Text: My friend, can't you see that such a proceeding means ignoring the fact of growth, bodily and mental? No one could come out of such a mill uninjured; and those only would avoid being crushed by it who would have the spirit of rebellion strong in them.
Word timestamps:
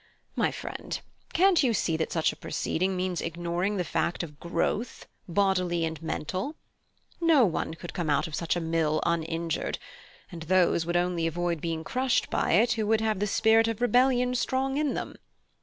My 0.35 0.49
friend, 0.51 0.99
can't 1.31 1.61
you 1.61 1.75
see 1.75 1.95
that 1.97 2.11
such 2.11 2.33
a 2.33 2.35
proceeding 2.35 2.97
means 2.97 3.21
ignoring 3.21 3.77
the 3.77 3.83
fact 3.83 4.23
of 4.23 4.39
growth, 4.39 5.05
bodily 5.27 5.85
and 5.85 6.01
mental? 6.01 6.55
No 7.19 7.45
one 7.45 7.75
could 7.75 7.93
come 7.93 8.09
out 8.09 8.25
of 8.25 8.33
such 8.33 8.55
a 8.55 8.59
mill 8.61 8.99
uninjured; 9.05 9.77
and 10.31 10.41
those 10.41 10.87
only 10.89 11.23
would 11.25 11.27
avoid 11.27 11.61
being 11.61 11.83
crushed 11.83 12.31
by 12.31 12.53
it 12.53 12.71
who 12.71 12.87
would 12.87 13.01
have 13.01 13.19
the 13.19 13.27
spirit 13.27 13.67
of 13.67 13.79
rebellion 13.79 14.33
strong 14.33 14.77
in 14.77 14.95
them. 14.95 15.17